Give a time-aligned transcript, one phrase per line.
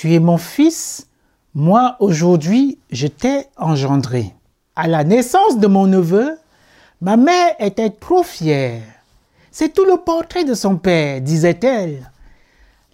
[0.00, 1.08] Tu es mon fils,
[1.56, 4.32] moi aujourd'hui je t'ai engendré.
[4.76, 6.38] À la naissance de mon neveu,
[7.00, 8.80] ma mère était trop fière.
[9.50, 12.12] C'est tout le portrait de son père, disait-elle.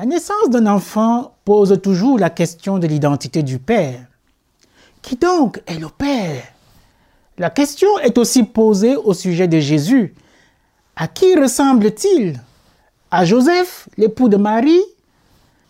[0.00, 4.00] La naissance d'un enfant pose toujours la question de l'identité du père.
[5.00, 6.42] Qui donc est le père?
[7.38, 10.16] La question est aussi posée au sujet de Jésus.
[10.96, 12.40] À qui ressemble-t-il?
[13.12, 14.82] À Joseph, l'époux de Marie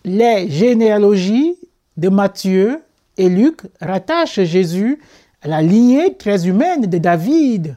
[0.09, 1.59] Les généalogies
[1.99, 2.81] de Matthieu
[3.19, 4.99] et Luc rattachent Jésus
[5.43, 7.77] à la lignée très humaine de David.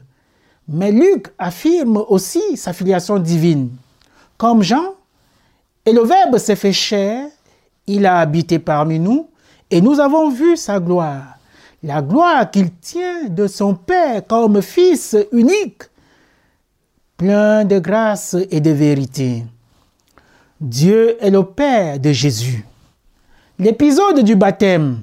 [0.66, 3.68] Mais Luc affirme aussi sa filiation divine.
[4.38, 4.94] Comme Jean,
[5.84, 7.26] et le Verbe s'est fait chair,
[7.86, 9.28] il a habité parmi nous,
[9.70, 11.36] et nous avons vu sa gloire.
[11.82, 15.82] La gloire qu'il tient de son Père comme Fils unique,
[17.18, 19.44] plein de grâce et de vérité.
[20.62, 22.64] Dieu est le Père de Jésus.
[23.58, 25.00] L'épisode du baptême,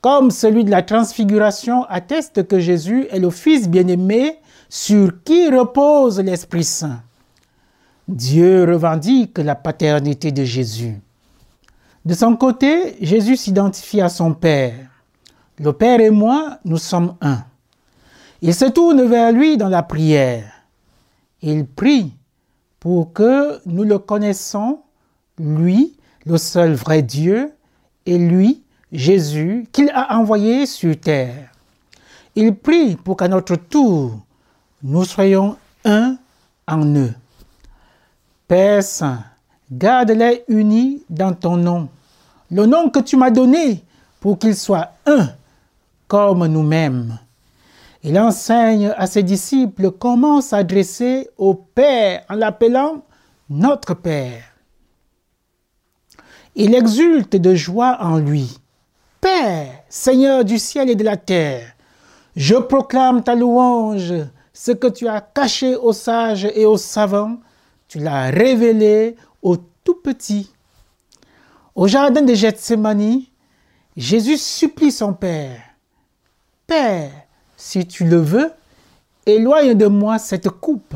[0.00, 4.38] comme celui de la transfiguration, atteste que Jésus est le Fils bien-aimé
[4.70, 7.02] sur qui repose l'Esprit Saint.
[8.08, 10.98] Dieu revendique la paternité de Jésus.
[12.06, 14.72] De son côté, Jésus s'identifie à son Père.
[15.58, 17.44] Le Père et moi, nous sommes un.
[18.40, 20.50] Il se tourne vers lui dans la prière.
[21.42, 22.14] Il prie
[22.80, 24.80] pour que nous le connaissons,
[25.38, 27.52] lui, le seul vrai Dieu,
[28.06, 28.62] et lui,
[28.92, 31.50] Jésus, qu'il a envoyé sur terre.
[32.34, 34.18] Il prie pour qu'à notre tour,
[34.82, 36.16] nous soyons un
[36.66, 37.14] en eux.
[38.46, 39.24] Père Saint,
[39.70, 41.88] garde-les unis dans ton nom,
[42.50, 43.84] le nom que tu m'as donné
[44.20, 45.28] pour qu'ils soient un
[46.06, 47.18] comme nous-mêmes.
[48.02, 53.02] Il enseigne à ses disciples comment s'adresser au Père en l'appelant
[53.50, 54.44] notre Père.
[56.54, 58.58] Il exulte de joie en lui.
[59.20, 61.72] Père, Seigneur du ciel et de la terre,
[62.36, 64.14] je proclame ta louange
[64.52, 67.38] ce que tu as caché aux sages et aux savants,
[67.86, 70.52] tu l'as révélé aux tout petits.
[71.74, 73.22] Au jardin de Gethsemane,
[73.96, 75.60] Jésus supplie son Père.
[76.66, 77.27] Père,
[77.58, 78.52] si tu le veux,
[79.26, 80.94] éloigne de moi cette coupe.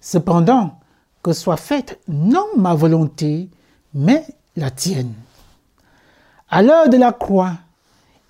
[0.00, 0.78] Cependant,
[1.22, 3.48] que soit faite non ma volonté,
[3.94, 5.14] mais la tienne.
[6.50, 7.54] À l'heure de la croix,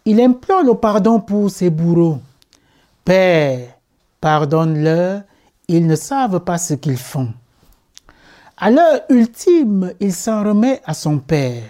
[0.04, 2.20] il implore le pardon pour ses bourreaux.
[3.04, 3.74] Père,
[4.20, 5.22] Pardonne-leur,
[5.66, 7.32] ils ne savent pas ce qu'ils font.
[8.56, 11.62] À l'heure ultime, il s'en remet à son Père.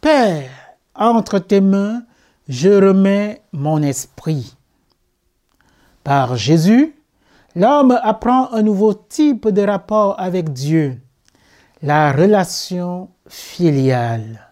[0.00, 0.50] Père,
[0.94, 2.02] entre tes mains,
[2.48, 4.56] je remets mon esprit.
[6.04, 6.94] Par Jésus,
[7.54, 10.98] l'homme apprend un nouveau type de rapport avec Dieu,
[11.82, 14.48] la relation filiale.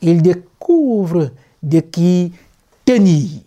[0.00, 1.30] Il découvre
[1.62, 2.32] de qui
[2.84, 3.40] tenir.